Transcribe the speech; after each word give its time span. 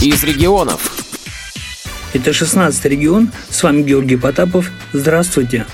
из 0.00 0.22
регионов. 0.22 0.92
Это 2.14 2.30
16-й 2.30 2.88
регион. 2.88 3.30
С 3.50 3.62
вами 3.62 3.82
Георгий 3.82 4.16
Потапов. 4.16 4.70
Здравствуйте. 4.92 5.66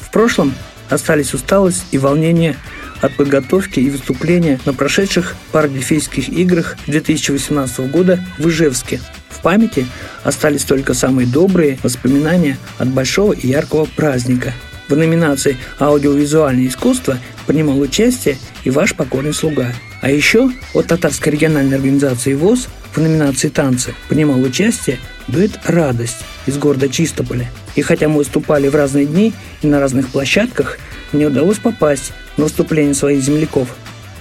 В 0.00 0.10
прошлом 0.10 0.54
остались 0.90 1.32
усталость 1.32 1.84
и 1.90 1.96
волнение 1.96 2.56
от 3.00 3.16
подготовки 3.16 3.80
и 3.80 3.88
выступления 3.88 4.60
на 4.66 4.74
прошедших 4.74 5.34
Паралимпийских 5.52 6.28
играх 6.28 6.76
2018 6.86 7.90
года 7.90 8.22
в 8.36 8.46
Ижевске. 8.48 9.00
В 9.30 9.40
памяти 9.40 9.86
остались 10.22 10.64
только 10.64 10.92
самые 10.92 11.26
добрые 11.26 11.78
воспоминания 11.82 12.58
от 12.78 12.88
большого 12.88 13.32
и 13.32 13.48
яркого 13.48 13.86
праздника. 13.86 14.52
В 14.88 14.96
номинации 14.96 15.56
«Аудиовизуальное 15.80 16.68
искусство» 16.68 17.18
принимал 17.46 17.80
участие 17.80 18.36
и 18.64 18.70
ваш 18.70 18.94
покорный 18.94 19.32
слуга. 19.32 19.72
А 20.02 20.10
еще 20.10 20.50
от 20.74 20.88
Татарской 20.88 21.32
региональной 21.32 21.76
организации 21.76 22.34
ВОЗ 22.34 22.68
в 22.94 23.00
номинации 23.00 23.48
«Танцы» 23.48 23.94
принимал 24.08 24.40
участие 24.42 24.98
дуэт 25.28 25.52
«Радость» 25.64 26.24
из 26.46 26.58
города 26.58 26.88
Чистополя. 26.88 27.50
И 27.74 27.82
хотя 27.82 28.08
мы 28.08 28.18
выступали 28.18 28.68
в 28.68 28.74
разные 28.74 29.06
дни 29.06 29.32
и 29.62 29.66
на 29.66 29.80
разных 29.80 30.08
площадках, 30.08 30.78
мне 31.12 31.26
удалось 31.26 31.58
попасть 31.58 32.12
на 32.36 32.44
выступление 32.44 32.94
своих 32.94 33.22
земляков. 33.22 33.68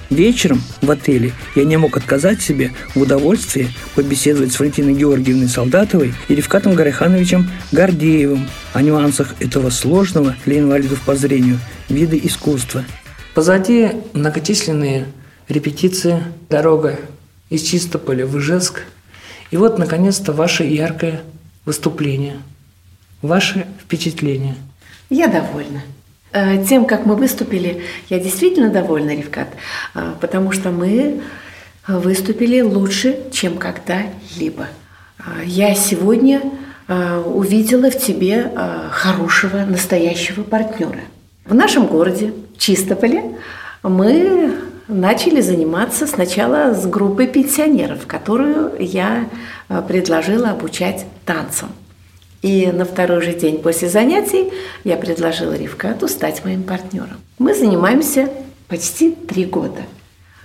Вечером 0.10 0.62
в 0.82 0.92
отеле 0.92 1.32
я 1.56 1.64
не 1.64 1.78
мог 1.78 1.96
отказать 1.96 2.42
себе 2.42 2.72
в 2.96 3.02
удовольствии 3.02 3.70
побеседовать 3.96 4.52
с 4.52 4.60
Валентиной 4.60 4.94
Георгиевной 4.94 5.48
Солдатовой 5.48 6.14
и 6.28 6.36
Ревкатом 6.36 6.76
Гарихановичем 6.76 7.50
Гордеевым 7.72 8.50
о 8.74 8.82
нюансах 8.82 9.36
этого 9.40 9.70
сложного 9.70 10.36
для 10.46 10.60
инвалидов 10.60 11.02
по 11.06 11.16
зрению 11.16 11.60
вида 11.88 12.18
искусства. 12.18 12.84
Позади 13.34 13.92
многочисленные 14.12 15.06
репетиции, 15.48 16.22
дорога 16.50 17.00
из 17.52 17.62
Чистополя 17.62 18.26
в 18.26 18.40
Ижевск. 18.40 18.86
И 19.52 19.58
вот, 19.58 19.78
наконец-то, 19.78 20.32
ваше 20.32 20.64
яркое 20.64 21.22
выступление, 21.66 22.38
ваше 23.22 23.68
впечатление. 23.84 24.56
Я 25.10 25.28
довольна. 25.28 25.82
Э, 26.32 26.64
тем, 26.66 26.86
как 26.86 27.06
мы 27.06 27.16
выступили, 27.16 27.84
я 28.10 28.20
действительно 28.20 28.70
довольна, 28.70 29.12
Ревкат, 29.12 29.50
э, 29.94 30.14
потому 30.22 30.54
что 30.54 30.72
мы 30.72 31.22
выступили 31.88 32.62
лучше, 32.62 33.20
чем 33.34 33.58
когда-либо. 33.58 34.68
Э, 35.20 35.44
я 35.46 35.76
сегодня 35.76 36.42
увидела 37.26 37.90
в 37.90 37.98
тебе 37.98 38.52
хорошего, 38.92 39.60
настоящего 39.60 40.44
партнера. 40.44 41.00
В 41.46 41.54
нашем 41.54 41.86
городе, 41.86 42.34
Чистополе, 42.58 43.24
мы 43.82 44.58
начали 44.92 45.42
заниматься 45.42 46.06
сначала 46.06 46.74
с 46.74 46.86
группой 46.86 47.28
пенсионеров, 47.28 48.06
которую 48.06 48.74
я 48.80 49.30
предложила 49.88 50.50
обучать 50.50 51.06
танцам. 51.26 51.70
И 52.42 52.68
на 52.68 52.86
второй 52.86 53.22
же 53.22 53.34
день 53.34 53.62
после 53.62 53.88
занятий 53.90 54.52
я 54.84 54.98
предложила 54.98 55.54
Ривкату 55.54 56.08
стать 56.08 56.44
моим 56.44 56.64
партнером. 56.64 57.22
Мы 57.40 57.54
занимаемся 57.54 58.30
почти 58.68 59.12
три 59.12 59.46
года. 59.46 59.82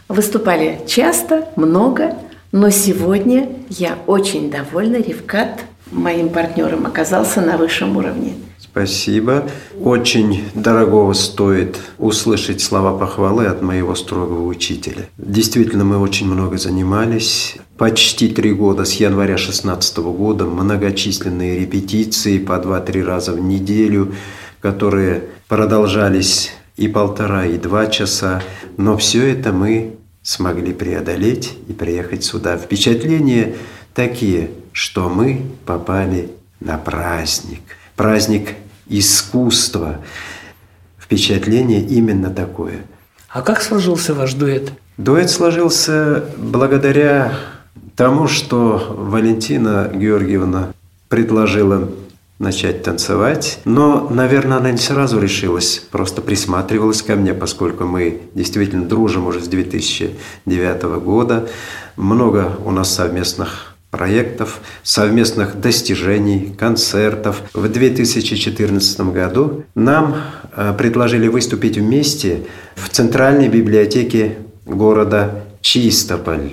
Выступали 0.08 0.80
часто, 0.86 1.48
много, 1.56 2.17
но 2.52 2.70
сегодня 2.70 3.48
я 3.69 3.98
очень 4.06 4.50
довольна. 4.50 4.97
Ривкат 4.97 5.64
моим 5.91 6.29
партнером 6.29 6.87
оказался 6.87 7.41
на 7.41 7.56
высшем 7.56 7.97
уровне. 7.97 8.34
Спасибо. 8.59 9.48
Очень 9.81 10.45
дорогого 10.55 11.15
стоит 11.15 11.79
услышать 11.98 12.61
слова 12.61 12.97
похвалы 12.98 13.47
от 13.47 13.62
моего 13.62 13.95
строгого 13.95 14.47
учителя. 14.47 15.09
Действительно, 15.17 15.84
мы 15.84 15.98
очень 15.98 16.27
много 16.27 16.59
занимались. 16.59 17.57
Почти 17.79 18.29
три 18.29 18.53
года, 18.53 18.84
с 18.84 18.92
января 18.95 19.37
2016 19.37 19.98
года, 19.98 20.45
многочисленные 20.45 21.61
репетиции 21.61 22.39
по 22.39 22.59
два-три 22.59 23.03
раза 23.03 23.33
в 23.33 23.41
неделю, 23.41 24.14
которые 24.61 25.25
продолжались 25.48 26.53
и 26.77 26.89
полтора, 26.89 27.47
и 27.47 27.57
два 27.57 27.86
часа. 27.86 28.42
Но 28.77 28.97
все 28.98 29.27
это 29.27 29.53
мы 29.53 29.97
смогли 30.23 30.74
преодолеть 30.74 31.57
и 31.68 31.73
приехать 31.73 32.24
сюда. 32.24 32.58
Впечатления 32.58 33.55
такие, 33.95 34.51
что 34.77 35.09
мы 35.09 35.41
попали 35.64 36.33
на 36.61 36.77
праздник. 36.77 37.63
Праздник 37.97 38.57
искусство. 38.87 40.01
Впечатление 40.98 41.81
именно 41.81 42.29
такое. 42.29 42.83
А 43.31 43.41
как 43.41 43.63
сложился 43.63 44.13
ваш 44.13 44.35
дуэт? 44.35 44.75
Дуэт 44.98 45.31
сложился 45.31 46.27
благодаря 46.36 47.33
тому, 47.97 48.29
что 48.29 48.95
Валентина 48.98 49.91
Георгиевна 49.95 50.75
предложила 51.09 51.89
начать 52.39 52.83
танцевать. 52.83 53.61
Но, 53.65 54.11
наверное, 54.11 54.59
она 54.59 54.73
не 54.73 54.79
сразу 54.79 55.19
решилась, 55.19 55.83
просто 55.91 56.20
присматривалась 56.20 57.01
ко 57.01 57.17
мне, 57.17 57.33
поскольку 57.33 57.85
мы 57.85 58.20
действительно 58.35 58.85
дружим 58.85 59.27
уже 59.27 59.41
с 59.41 59.48
2009 59.48 60.83
года. 61.03 61.48
Много 61.97 62.59
у 62.63 62.73
нас 62.73 62.95
совместных 62.95 63.76
проектов, 63.96 64.61
совместных 64.83 65.58
достижений, 65.58 66.55
концертов. 66.58 67.42
В 67.55 67.67
2014 67.68 69.01
году 69.12 69.64
нам 69.74 70.17
э, 70.55 70.74
предложили 70.77 71.29
выступить 71.29 71.79
вместе 71.79 72.42
в 72.74 72.90
Центральной 72.90 73.48
библиотеке 73.48 74.36
города 74.67 75.45
Чистополь 75.62 76.52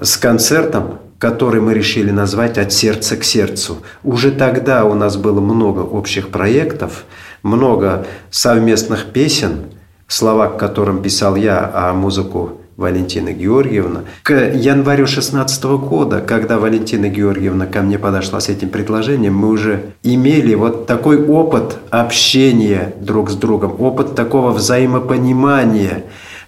с 0.00 0.16
концертом, 0.16 0.98
который 1.18 1.60
мы 1.60 1.74
решили 1.74 2.10
назвать 2.10 2.56
«От 2.56 2.72
сердца 2.72 3.16
к 3.16 3.24
сердцу». 3.24 3.82
Уже 4.02 4.32
тогда 4.32 4.84
у 4.86 4.94
нас 4.94 5.16
было 5.16 5.40
много 5.40 5.80
общих 5.80 6.30
проектов, 6.30 7.04
много 7.42 8.06
совместных 8.30 9.12
песен, 9.12 9.66
слова 10.08 10.48
к 10.48 10.58
которым 10.58 11.02
писал 11.02 11.36
я, 11.36 11.70
а 11.74 11.92
музыку 11.92 12.61
Валентина 12.76 13.32
Георгиевна. 13.32 14.04
К 14.22 14.52
январю 14.54 15.06
16 15.06 15.64
года, 15.64 16.20
когда 16.20 16.58
Валентина 16.58 17.08
Георгиевна 17.08 17.66
ко 17.66 17.82
мне 17.82 17.98
подошла 17.98 18.40
с 18.40 18.48
этим 18.48 18.70
предложением, 18.70 19.34
мы 19.36 19.48
уже 19.48 19.92
имели 20.02 20.54
вот 20.54 20.86
такой 20.86 21.24
опыт 21.24 21.76
общения 21.90 22.94
друг 23.00 23.30
с 23.30 23.34
другом, 23.34 23.76
опыт 23.78 24.14
такого 24.14 24.52
взаимопонимания 24.52 26.04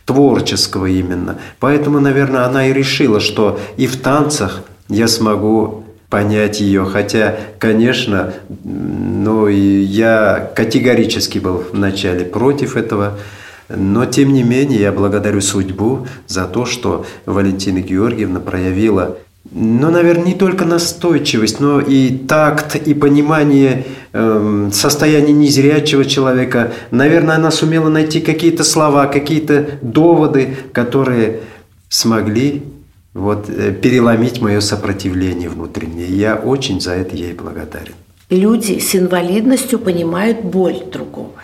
творческого 0.07 0.87
именно. 0.87 1.39
Поэтому, 1.61 2.01
наверное, 2.01 2.45
она 2.45 2.69
и 2.69 2.73
решила, 2.73 3.21
что 3.21 3.59
и 3.77 3.87
в 3.87 4.01
танцах 4.01 4.63
я 4.89 5.09
смогу 5.09 5.85
понять 6.11 6.61
ее. 6.61 6.85
Хотя, 6.85 7.37
конечно, 7.59 8.33
ну, 8.65 9.49
я 9.49 10.51
категорически 10.55 11.39
был 11.39 11.65
вначале 11.73 12.25
против 12.25 12.77
этого 12.77 13.19
но, 13.69 14.07
тем 14.07 14.33
не 14.33 14.43
менее, 14.43 14.81
я 14.81 14.93
благодарю 14.93 15.41
судьбу 15.41 16.07
за 16.27 16.47
то, 16.47 16.67
что 16.67 17.07
Валентина 17.27 17.81
Георгиевна 17.81 18.41
проявила 18.41 19.19
ну, 19.51 19.91
наверное, 19.91 20.29
не 20.29 20.35
только 20.35 20.65
настойчивость, 20.65 21.61
но 21.61 21.79
и 21.79 22.17
такт, 22.17 22.77
и 22.77 22.95
понимание 22.95 23.85
э, 24.13 24.71
состояния 24.73 25.33
незрячего 25.33 26.05
человека. 26.07 26.73
Наверное, 26.91 27.37
она 27.37 27.51
сумела 27.51 27.91
найти 27.91 28.21
какие-то 28.21 28.65
слова, 28.65 29.07
какие-то 29.07 29.79
доводы, 29.83 30.57
которые 30.73 31.41
смогли 31.91 32.63
вот, 33.13 33.51
э, 33.51 33.73
переломить 33.73 34.41
мое 34.41 34.61
сопротивление 34.61 35.51
внутреннее. 35.51 36.09
Я 36.09 36.37
очень 36.37 36.81
за 36.81 36.93
это 36.93 37.15
ей 37.15 37.35
благодарен. 37.35 37.95
Люди 38.31 38.79
с 38.79 38.97
инвалидностью 38.97 39.79
понимают 39.79 40.43
боль 40.43 40.83
другого. 40.91 41.35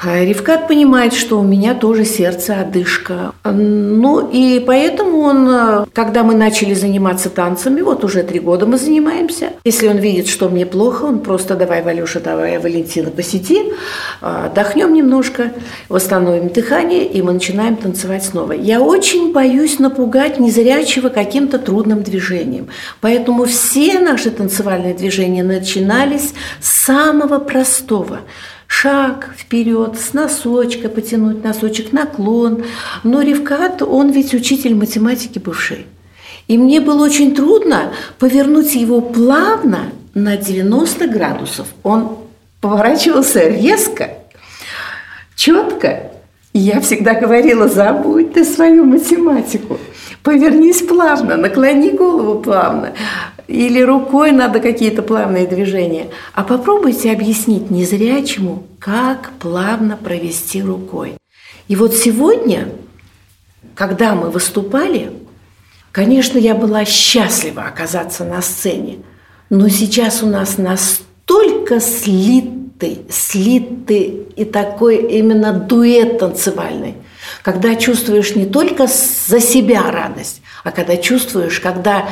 А 0.00 0.20
Ревкат 0.24 0.68
понимает, 0.68 1.12
что 1.12 1.40
у 1.40 1.42
меня 1.42 1.74
тоже 1.74 2.04
сердце 2.04 2.60
одышка. 2.60 3.32
Ну 3.42 4.30
и 4.30 4.62
поэтому 4.64 5.18
он, 5.22 5.86
когда 5.92 6.22
мы 6.22 6.36
начали 6.36 6.72
заниматься 6.72 7.30
танцами, 7.30 7.80
вот 7.80 8.04
уже 8.04 8.22
три 8.22 8.38
года 8.38 8.64
мы 8.64 8.78
занимаемся, 8.78 9.54
если 9.64 9.88
он 9.88 9.96
видит, 9.96 10.28
что 10.28 10.48
мне 10.50 10.66
плохо, 10.66 11.02
он 11.02 11.18
просто 11.18 11.56
давай, 11.56 11.82
Валюша, 11.82 12.20
давай, 12.20 12.58
Валентина, 12.58 13.10
посиди, 13.10 13.72
отдохнем 14.20 14.94
немножко, 14.94 15.52
восстановим 15.88 16.50
дыхание, 16.50 17.04
и 17.04 17.20
мы 17.20 17.32
начинаем 17.32 17.74
танцевать 17.74 18.24
снова. 18.24 18.52
Я 18.52 18.80
очень 18.80 19.32
боюсь 19.32 19.80
напугать 19.80 20.38
незрячего 20.38 21.08
каким-то 21.08 21.58
трудным 21.58 22.04
движением. 22.04 22.68
Поэтому 23.00 23.46
все 23.46 23.98
наши 23.98 24.30
танцевальные 24.30 24.94
движения 24.94 25.42
начинались 25.42 26.34
с 26.60 26.84
самого 26.84 27.40
простого– 27.40 28.20
шаг 28.68 29.34
вперед, 29.36 29.98
с 29.98 30.12
носочка 30.12 30.88
потянуть 30.88 31.42
носочек, 31.42 31.92
наклон. 31.92 32.62
Но 33.02 33.22
Ревкат, 33.22 33.82
он 33.82 34.10
ведь 34.10 34.34
учитель 34.34 34.76
математики 34.76 35.40
бывший. 35.40 35.86
И 36.46 36.56
мне 36.56 36.80
было 36.80 37.04
очень 37.04 37.34
трудно 37.34 37.92
повернуть 38.18 38.74
его 38.74 39.00
плавно 39.00 39.90
на 40.14 40.36
90 40.36 41.08
градусов. 41.08 41.66
Он 41.82 42.18
поворачивался 42.60 43.48
резко, 43.48 44.10
четко. 45.34 46.12
И 46.52 46.60
я 46.60 46.80
всегда 46.80 47.14
говорила, 47.14 47.68
забудь 47.68 48.34
ты 48.34 48.44
свою 48.44 48.84
математику. 48.84 49.78
повернись 50.22 50.82
плавно, 50.82 51.36
наклони 51.36 51.90
голову 51.90 52.40
плавно. 52.40 52.92
Или 53.48 53.80
рукой 53.80 54.30
надо 54.30 54.60
какие-то 54.60 55.02
плавные 55.02 55.46
движения. 55.46 56.08
А 56.34 56.44
попробуйте 56.44 57.10
объяснить 57.10 57.70
незрячему, 57.70 58.64
как 58.78 59.30
плавно 59.40 59.96
провести 59.96 60.62
рукой. 60.62 61.14
И 61.66 61.74
вот 61.74 61.94
сегодня, 61.94 62.68
когда 63.74 64.14
мы 64.14 64.28
выступали, 64.28 65.12
конечно, 65.92 66.36
я 66.36 66.54
была 66.54 66.84
счастлива 66.84 67.62
оказаться 67.62 68.24
на 68.24 68.42
сцене. 68.42 68.98
Но 69.48 69.70
сейчас 69.70 70.22
у 70.22 70.26
нас 70.26 70.58
настолько 70.58 71.80
слитый, 71.80 73.00
слитый 73.10 74.26
и 74.36 74.44
такой 74.44 74.96
именно 74.96 75.54
дуэт 75.54 76.18
танцевальный, 76.18 76.96
когда 77.42 77.76
чувствуешь 77.76 78.34
не 78.34 78.44
только 78.44 78.86
за 78.86 79.40
себя 79.40 79.90
радость, 79.90 80.42
а 80.64 80.70
когда 80.70 80.98
чувствуешь, 80.98 81.60
когда 81.60 82.10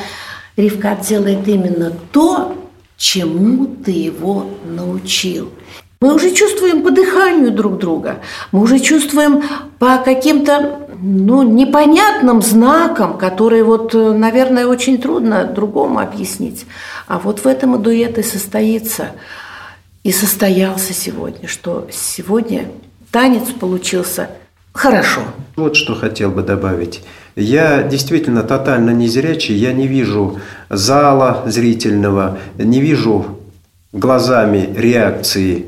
Ривкат 0.57 1.03
делает 1.03 1.47
именно 1.47 1.93
то, 2.13 2.57
чему 2.97 3.67
ты 3.67 3.91
его 3.91 4.47
научил. 4.65 5.53
Мы 6.01 6.15
уже 6.15 6.31
чувствуем 6.31 6.83
по 6.83 6.91
дыханию 6.91 7.51
друг 7.51 7.79
друга, 7.79 8.21
мы 8.53 8.61
уже 8.61 8.79
чувствуем 8.81 9.43
по 9.79 9.97
каким-то 9.99 10.89
ну, 11.01 11.43
непонятным 11.43 12.43
знакам, 12.43 13.17
которые 13.17 13.65
вот, 13.65 13.95
наверное, 13.95 14.67
очень 14.67 15.01
трудно 15.01 15.45
другому 15.45 15.99
объяснить. 15.99 16.67
А 17.07 17.19
вот 17.19 17.41
в 17.41 17.47
этом 17.47 17.77
и 17.77 17.79
дуэт 17.79 18.19
и 18.19 18.23
состоится. 18.23 19.11
И 20.03 20.13
состоялся 20.13 20.93
сегодня, 20.93 21.49
что 21.49 21.89
сегодня 21.91 22.71
танец 23.11 23.49
получился 23.49 24.31
хорошо. 24.73 25.23
Вот 25.57 25.75
что 25.75 25.95
хотел 25.95 26.31
бы 26.31 26.43
добавить. 26.43 27.03
Я 27.35 27.83
действительно 27.83 28.43
тотально 28.43 28.91
незрячий, 28.91 29.55
я 29.55 29.73
не 29.73 29.87
вижу 29.87 30.39
зала 30.69 31.45
зрительного, 31.47 32.39
не 32.59 32.79
вижу 32.83 33.39
глазами 33.93 34.69
реакции 34.77 35.65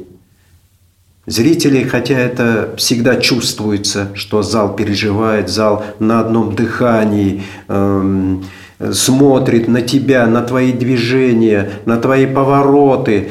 зрителей, 1.25 1.85
хотя 1.85 2.19
это 2.19 2.75
всегда 2.77 3.17
чувствуется, 3.17 4.09
что 4.15 4.43
зал 4.43 4.77
переживает, 4.77 5.49
зал 5.49 5.83
на 5.99 6.21
одном 6.21 6.55
дыхании, 6.55 7.43
эм, 7.69 8.45
смотрит 8.93 9.69
на 9.69 9.81
тебя, 9.81 10.27
на 10.27 10.43
твои 10.43 10.73
движения, 10.73 11.71
на 11.87 11.97
твои 11.97 12.27
повороты. 12.27 13.31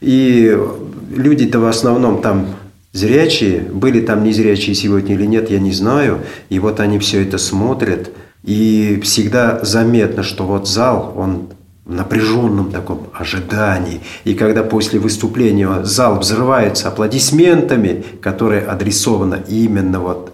И 0.00 0.58
люди-то 1.14 1.60
в 1.60 1.66
основном 1.66 2.22
там 2.22 2.46
зрячие, 2.92 3.60
были 3.60 4.00
там 4.00 4.24
незрячие 4.24 4.74
сегодня 4.74 5.14
или 5.14 5.26
нет, 5.26 5.50
я 5.50 5.58
не 5.58 5.72
знаю. 5.72 6.20
И 6.48 6.58
вот 6.58 6.80
они 6.80 6.98
все 6.98 7.22
это 7.22 7.38
смотрят. 7.38 8.10
И 8.42 9.00
всегда 9.02 9.60
заметно, 9.62 10.22
что 10.22 10.44
вот 10.44 10.68
зал, 10.68 11.12
он 11.16 11.48
в 11.84 11.92
напряженном 11.92 12.70
таком 12.70 13.08
ожидании. 13.12 14.00
И 14.24 14.34
когда 14.34 14.62
после 14.62 15.00
выступления 15.00 15.82
зал 15.82 16.18
взрывается 16.20 16.88
аплодисментами, 16.88 18.04
которые 18.22 18.62
адресованы 18.62 19.42
именно 19.48 20.00
вот 20.00 20.32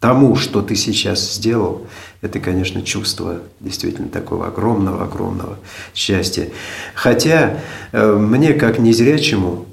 тому, 0.00 0.36
что 0.36 0.62
ты 0.62 0.74
сейчас 0.74 1.34
сделал, 1.34 1.86
это, 2.22 2.40
конечно, 2.40 2.82
чувство 2.82 3.40
действительно 3.60 4.08
такого 4.08 4.48
огромного-огромного 4.48 5.58
счастья. 5.94 6.48
Хотя 6.94 7.58
э, 7.92 8.12
мне, 8.16 8.54
как 8.54 8.78
незрячему, 8.78 9.66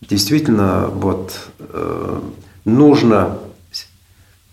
действительно 0.00 0.88
вот 0.88 1.48
э, 1.58 2.20
нужно 2.64 3.38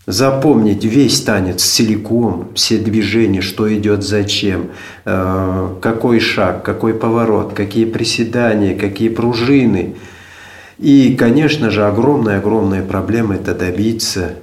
запомнить 0.06 0.84
весь 0.84 1.22
танец 1.22 1.62
целиком, 1.62 2.52
все 2.54 2.78
движения, 2.78 3.40
что 3.40 3.74
идет 3.74 4.02
зачем, 4.02 4.70
э, 5.04 5.74
какой 5.80 6.20
шаг, 6.20 6.62
какой 6.62 6.94
поворот, 6.94 7.54
какие 7.54 7.86
приседания, 7.86 8.76
какие 8.76 9.08
пружины. 9.08 9.96
И, 10.78 11.14
конечно 11.14 11.70
же, 11.70 11.86
огромная-огромная 11.86 12.82
проблема– 12.82 13.34
это 13.36 13.54
добиться, 13.54 14.36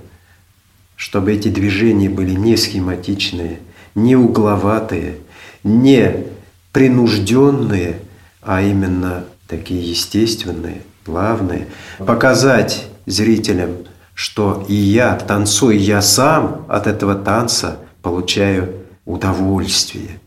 чтобы 0.95 1.33
эти 1.33 1.49
движения 1.49 2.09
были 2.09 2.31
не 2.31 2.55
схематичные, 2.57 3.59
не 3.95 4.15
угловатые, 4.15 5.17
не 5.63 6.25
принужденные, 6.71 7.99
а 8.41 8.61
именно 8.61 9.25
такие 9.47 9.87
естественные, 9.87 10.81
плавные. 11.05 11.67
Показать 11.99 12.87
зрителям– 13.05 13.71
что 14.21 14.63
и 14.67 14.75
я, 14.75 15.15
танцуя 15.15 15.75
я 15.75 16.01
сам, 16.01 16.65
от 16.67 16.85
этого 16.85 17.15
танца 17.15 17.77
получаю 18.03 18.69
удовольствие. 19.05 20.19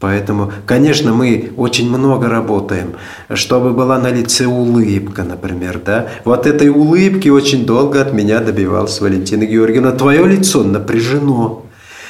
Поэтому, 0.00 0.50
конечно, 0.66 1.12
мы 1.12 1.52
очень 1.56 1.88
много 1.88 2.28
работаем, 2.28 2.94
чтобы 3.34 3.72
была 3.72 4.00
на 4.00 4.10
лице 4.10 4.46
улыбка, 4.46 5.22
например, 5.22 5.80
да. 5.84 6.08
Вот 6.24 6.46
этой 6.46 6.70
улыбки 6.70 7.28
очень 7.28 7.66
долго 7.66 8.00
от 8.00 8.12
меня 8.12 8.40
добивалась 8.40 9.00
Валентина 9.00 9.44
Георгиевна. 9.44 9.92
Твое 9.92 10.26
лицо 10.26 10.64
напряжено. 10.64 11.66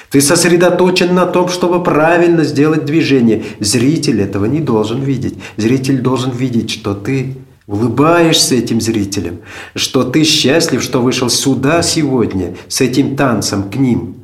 Ты 0.09 0.23
сосредоточен 0.23 1.15
на 1.15 1.27
том, 1.27 1.49
чтобы 1.49 1.83
правильно 1.83 2.45
сделать 2.45 2.87
движение. 2.87 3.45
Зритель 3.59 4.23
этого 4.23 4.47
не 4.47 4.61
должен 4.61 5.03
видеть. 5.03 5.39
Зритель 5.59 6.01
должен 6.01 6.31
видеть, 6.31 6.71
что 6.71 6.95
ты 6.95 7.37
улыбаешься 7.71 8.57
этим 8.57 8.81
зрителям, 8.81 9.39
что 9.77 10.03
ты 10.03 10.25
счастлив, 10.25 10.83
что 10.83 11.01
вышел 11.01 11.31
сюда 11.31 11.83
сегодня 11.83 12.57
с 12.67 12.81
этим 12.81 13.17
танцем 13.17 13.71
к 13.71 13.77
ним. 13.77 14.17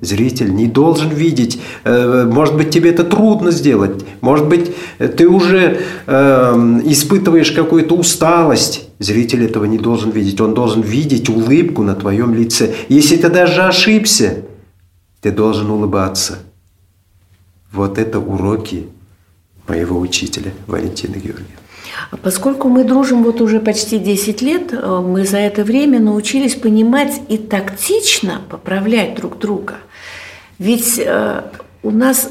Зритель 0.00 0.54
не 0.54 0.66
должен 0.66 1.10
видеть, 1.10 1.60
э, 1.84 2.24
может 2.24 2.56
быть, 2.56 2.70
тебе 2.70 2.90
это 2.90 3.04
трудно 3.04 3.50
сделать, 3.50 4.02
может 4.22 4.46
быть, 4.46 4.70
ты 4.98 5.28
уже 5.28 5.82
э, 6.06 6.80
испытываешь 6.86 7.50
какую-то 7.50 7.96
усталость. 7.96 8.88
Зритель 8.98 9.44
этого 9.44 9.64
не 9.66 9.76
должен 9.76 10.10
видеть, 10.10 10.40
он 10.40 10.54
должен 10.54 10.80
видеть 10.82 11.28
улыбку 11.28 11.82
на 11.82 11.94
твоем 11.94 12.32
лице. 12.34 12.74
Если 12.88 13.16
ты 13.16 13.28
даже 13.28 13.62
ошибся, 13.64 14.44
ты 15.20 15.32
должен 15.32 15.70
улыбаться. 15.70 16.38
Вот 17.72 17.98
это 17.98 18.20
уроки 18.20 18.86
моего 19.66 19.98
учителя 19.98 20.52
Валентина 20.66 21.16
Георгиевна. 21.16 21.57
Поскольку 22.22 22.68
мы 22.68 22.84
дружим 22.84 23.22
вот 23.22 23.40
уже 23.40 23.60
почти 23.60 23.98
10 23.98 24.42
лет, 24.42 24.72
э, 24.72 25.02
мы 25.04 25.24
за 25.24 25.38
это 25.38 25.64
время 25.64 26.00
научились 26.00 26.54
понимать 26.54 27.20
и 27.28 27.38
тактично 27.38 28.42
поправлять 28.48 29.14
друг 29.14 29.38
друга. 29.38 29.76
Ведь 30.58 30.98
э, 30.98 31.42
у 31.82 31.90
нас 31.90 32.30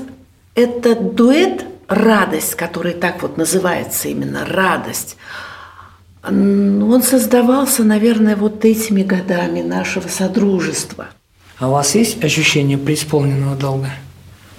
этот 0.55 1.15
дуэт 1.15 1.65
«Радость», 1.87 2.55
который 2.55 2.93
так 2.93 3.21
вот 3.21 3.37
называется 3.37 4.07
именно 4.09 4.45
«Радость», 4.45 5.17
он 6.23 7.01
создавался, 7.03 7.83
наверное, 7.83 8.35
вот 8.35 8.65
этими 8.65 9.01
годами 9.01 9.61
нашего 9.61 10.07
содружества. 10.09 11.07
А 11.59 11.69
у 11.69 11.71
вас 11.71 11.95
есть 11.95 12.21
ощущение 12.23 12.77
преисполненного 12.77 13.55
долга? 13.55 13.89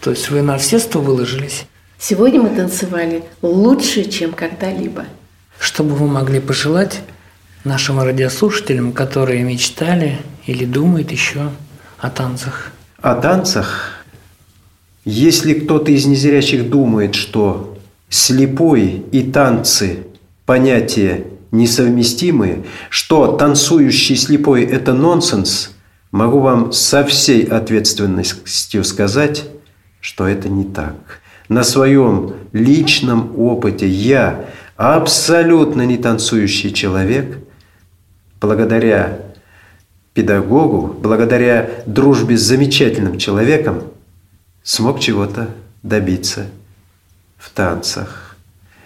То 0.00 0.10
есть 0.10 0.30
вы 0.30 0.42
на 0.42 0.56
все 0.56 0.78
сто 0.78 1.00
выложились? 1.00 1.66
Сегодня 2.00 2.40
мы 2.40 2.50
танцевали 2.50 3.24
лучше, 3.42 4.08
чем 4.08 4.32
когда-либо. 4.32 5.04
Что 5.58 5.82
бы 5.82 5.96
вы 5.96 6.06
могли 6.06 6.38
пожелать 6.38 7.00
нашим 7.64 8.00
радиослушателям, 8.00 8.92
которые 8.92 9.42
мечтали 9.42 10.18
или 10.46 10.64
думают 10.64 11.10
еще 11.10 11.50
о 11.98 12.08
танцах? 12.08 12.70
О 13.02 13.16
танцах? 13.16 14.04
Если 15.04 15.54
кто-то 15.54 15.90
из 15.90 16.06
незрячих 16.06 16.70
думает, 16.70 17.16
что 17.16 17.76
слепой 18.08 19.04
и 19.10 19.22
танцы– 19.22 20.04
понятия 20.46 21.24
несовместимые, 21.50 22.64
что 22.90 23.36
танцующий 23.36 24.16
слепой– 24.16 24.62
это 24.64 24.92
нонсенс, 24.92 25.72
могу 26.12 26.38
вам 26.38 26.72
со 26.72 27.04
всей 27.04 27.42
ответственностью 27.42 28.84
сказать, 28.84 29.44
что 30.00 30.26
это 30.26 30.48
не 30.48 30.64
так. 30.64 31.20
На 31.48 31.62
своем 31.62 32.34
личном 32.52 33.38
опыте 33.38 33.88
я, 33.88 34.46
абсолютно 34.76 35.82
не 35.82 35.96
танцующий 35.96 36.72
человек, 36.72 37.38
благодаря 38.40 39.18
педагогу, 40.14 40.94
благодаря 41.00 41.70
дружбе 41.86 42.36
с 42.36 42.42
замечательным 42.42 43.18
человеком, 43.18 43.84
смог 44.62 45.00
чего-то 45.00 45.48
добиться 45.82 46.46
в 47.36 47.50
танцах, 47.50 48.36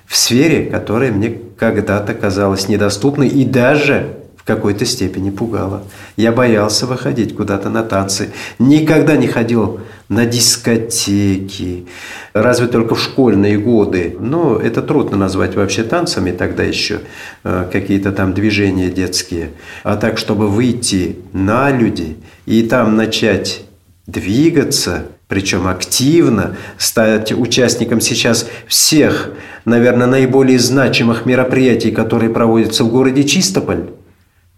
в 0.06 0.16
сфере, 0.16 0.70
которая 0.70 1.10
мне 1.10 1.38
когда-то 1.56 2.14
казалась 2.14 2.68
недоступной 2.68 3.28
и 3.28 3.44
даже 3.44 4.21
в 4.42 4.46
какой-то 4.46 4.84
степени 4.84 5.30
пугала. 5.30 5.84
Я 6.16 6.32
боялся 6.32 6.86
выходить 6.86 7.36
куда-то 7.36 7.70
на 7.70 7.84
танцы, 7.84 8.32
никогда 8.58 9.16
не 9.16 9.28
ходил 9.28 9.80
на 10.08 10.26
дискотеки, 10.26 11.86
разве 12.32 12.66
только 12.66 12.96
в 12.96 13.00
школьные 13.00 13.56
годы. 13.56 14.16
Но 14.18 14.56
это 14.56 14.82
трудно 14.82 15.16
назвать 15.16 15.54
вообще 15.54 15.84
танцами 15.84 16.32
тогда 16.32 16.64
еще, 16.64 17.00
э, 17.44 17.68
какие-то 17.70 18.10
там 18.10 18.34
движения 18.34 18.90
детские. 18.90 19.50
А 19.84 19.96
так, 19.96 20.18
чтобы 20.18 20.48
выйти 20.48 21.18
на 21.32 21.70
люди 21.70 22.16
и 22.44 22.62
там 22.62 22.96
начать 22.96 23.62
двигаться, 24.08 25.06
причем 25.28 25.68
активно, 25.68 26.56
стать 26.78 27.32
участником 27.32 28.00
сейчас 28.00 28.48
всех, 28.66 29.30
наверное, 29.64 30.08
наиболее 30.08 30.58
значимых 30.58 31.26
мероприятий, 31.26 31.92
которые 31.92 32.30
проводятся 32.30 32.82
в 32.82 32.90
городе 32.90 33.22
Чистополь. 33.22 33.86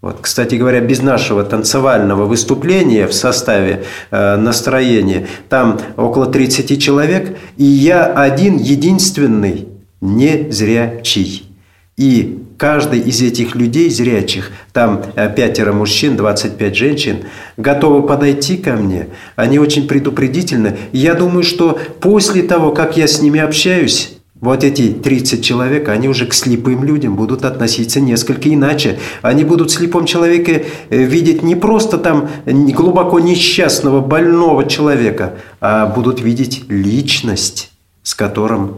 Вот, 0.05 0.17
кстати 0.21 0.53
говоря, 0.53 0.81
без 0.81 1.01
нашего 1.01 1.43
танцевального 1.43 2.25
выступления 2.25 3.07
в 3.07 3.11
составе 3.11 3.85
э, 4.11 4.35
настроения, 4.35 5.25
там 5.49 5.79
около 5.97 6.27
30 6.27 6.79
человек, 6.79 7.35
и 7.57 7.63
я 7.63 8.05
один 8.05 8.57
единственный 8.57 9.67
не 10.01 10.51
зрячий. 10.51 11.49
И 11.97 12.37
каждый 12.59 12.99
из 12.99 13.19
этих 13.23 13.55
людей 13.55 13.89
зрячих, 13.89 14.51
там 14.73 15.01
э, 15.15 15.33
пятеро 15.35 15.73
мужчин, 15.73 16.15
25 16.15 16.75
женщин, 16.75 17.23
готовы 17.57 18.05
подойти 18.05 18.57
ко 18.57 18.73
мне. 18.73 19.07
Они 19.35 19.57
очень 19.57 19.87
предупредительны. 19.87 20.77
Я 20.91 21.15
думаю, 21.15 21.41
что 21.41 21.79
после 21.99 22.43
того, 22.43 22.73
как 22.73 22.95
я 22.95 23.07
с 23.07 23.23
ними 23.23 23.39
общаюсь, 23.39 24.14
вот 24.45 24.63
эти 24.63 24.91
30 24.91 25.43
человек, 25.43 25.89
они 25.89 26.07
уже 26.07 26.25
к 26.25 26.33
слепым 26.33 26.83
людям 26.83 27.15
будут 27.15 27.43
относиться 27.43 27.99
несколько 27.99 28.53
иначе. 28.53 28.99
Они 29.21 29.43
будут 29.43 29.71
в 29.71 29.73
слепом 29.73 30.05
человеке 30.05 30.65
э, 30.89 31.03
видеть 31.03 31.43
не 31.43 31.55
просто 31.55 31.97
там 31.97 32.29
глубоко 32.45 33.19
несчастного, 33.19 34.01
больного 34.01 34.65
человека, 34.65 35.33
а 35.59 35.87
будут 35.87 36.21
видеть 36.21 36.63
личность, 36.69 37.71
с 38.03 38.13
которым 38.15 38.77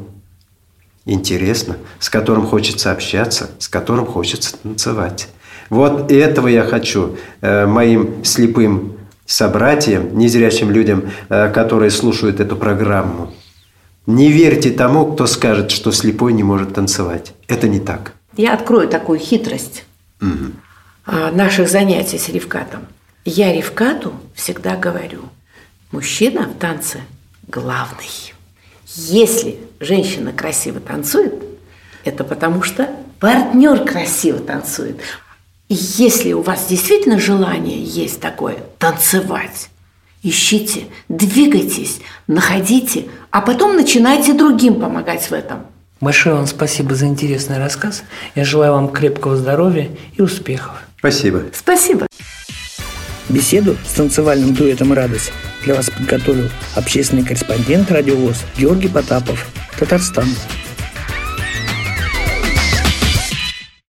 интересно, 1.05 1.77
с 1.99 2.09
которым 2.09 2.45
хочется 2.45 2.91
общаться, 2.91 3.49
с 3.59 3.67
которым 3.67 4.05
хочется 4.05 4.55
танцевать. 4.61 5.29
Вот 5.69 6.11
этого 6.11 6.47
я 6.47 6.63
хочу 6.63 7.17
э, 7.41 7.65
моим 7.65 8.23
слепым 8.23 8.93
собратьям, 9.25 10.17
незрячим 10.17 10.71
людям, 10.71 11.03
э, 11.29 11.51
которые 11.51 11.91
слушают 11.91 12.39
эту 12.39 12.55
программу. 12.55 13.33
Не 14.07 14.31
верьте 14.31 14.71
тому, 14.71 15.05
кто 15.05 15.27
скажет, 15.27 15.69
что 15.69 15.91
слепой 15.91 16.31
не 16.31 16.41
может 16.41 16.73
танцевать. 16.73 17.33
Это 17.47 17.67
не 17.67 17.81
так. 17.81 18.13
Я 18.37 18.53
открою 18.53 18.87
такую 18.87 19.19
хитрость 19.19 19.83
угу. 20.21 20.53
наших 21.05 21.69
занятий 21.69 22.17
с 22.17 22.29
Ревкатом. 22.29 22.87
Я 23.25 23.51
Ревкату 23.51 24.13
всегда 24.33 24.77
говорю, 24.77 25.23
мужчина 25.91 26.47
в 26.47 26.57
танце 26.57 27.01
главный. 27.47 28.33
Если 28.95 29.59
женщина 29.81 30.31
красиво 30.31 30.79
танцует, 30.79 31.33
это 32.05 32.23
потому 32.23 32.63
что 32.63 32.89
партнер 33.19 33.83
красиво 33.83 34.39
танцует. 34.39 35.01
И 35.67 35.75
если 35.75 36.31
у 36.31 36.41
вас 36.41 36.67
действительно 36.69 37.19
желание 37.19 37.83
есть 37.83 38.21
такое 38.21 38.59
танцевать, 38.77 39.69
ищите, 40.23 40.85
двигайтесь, 41.09 41.99
находите, 42.27 43.07
а 43.37 43.41
потом 43.41 43.75
начинайте 43.75 44.33
другим 44.33 44.81
помогать 44.81 45.29
в 45.29 45.31
этом. 45.31 45.67
Большое 46.01 46.33
вам 46.33 46.47
спасибо 46.47 46.95
за 46.95 47.05
интересный 47.05 47.59
рассказ. 47.59 48.01
Я 48.33 48.43
желаю 48.43 48.71
вам 48.73 48.89
крепкого 48.89 49.37
здоровья 49.37 49.89
и 50.15 50.23
успехов. 50.23 50.73
Спасибо. 50.97 51.43
Спасибо. 51.53 52.07
Беседу 53.29 53.77
с 53.85 53.93
танцевальным 53.93 54.55
дуэтом 54.55 54.91
«Радость» 54.91 55.31
для 55.63 55.75
вас 55.75 55.87
подготовил 55.91 56.49
общественный 56.75 57.23
корреспондент 57.23 57.91
«Радиовоз» 57.91 58.43
Георгий 58.57 58.87
Потапов, 58.87 59.47
Татарстан. 59.77 60.25